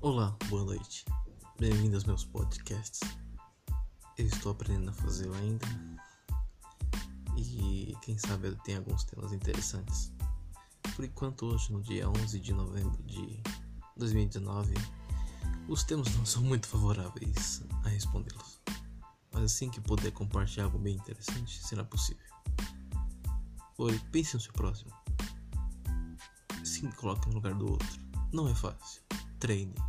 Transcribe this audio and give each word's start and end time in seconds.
Olá, 0.00 0.36
boa 0.48 0.62
noite. 0.64 1.04
Bem-vindo 1.58 1.96
aos 1.96 2.04
meus 2.04 2.24
podcasts. 2.24 3.00
Eu 4.16 4.26
estou 4.26 4.52
aprendendo 4.52 4.90
a 4.90 4.92
fazê-lo 4.92 5.34
ainda. 5.34 5.66
E 7.36 7.96
quem 8.02 8.16
sabe 8.16 8.46
eu 8.46 8.56
tenho 8.58 8.78
alguns 8.78 9.02
temas 9.02 9.32
interessantes. 9.32 10.12
Por 10.94 11.04
enquanto, 11.04 11.46
hoje, 11.46 11.72
no 11.72 11.82
dia 11.82 12.08
11 12.08 12.38
de 12.38 12.52
novembro 12.52 13.02
de 13.02 13.42
2019, 13.96 14.72
os 15.68 15.82
temas 15.82 16.14
não 16.14 16.24
são 16.24 16.44
muito 16.44 16.68
favoráveis 16.68 17.64
a 17.84 17.88
respondê-los. 17.88 18.60
Mas 19.32 19.42
assim 19.42 19.68
que 19.68 19.80
puder 19.80 20.12
compartilhar 20.12 20.66
algo 20.66 20.78
bem 20.78 20.94
interessante, 20.94 21.60
será 21.60 21.82
possível. 21.82 22.22
Oi, 23.78 23.98
pense 24.12 24.34
no 24.34 24.40
seu 24.40 24.52
próximo. 24.52 24.92
Se 26.62 26.86
coloque 26.92 27.28
no 27.28 27.34
lugar 27.34 27.54
do 27.54 27.72
outro. 27.72 28.00
Não 28.32 28.46
é 28.46 28.54
fácil. 28.54 29.02
Treine. 29.40 29.87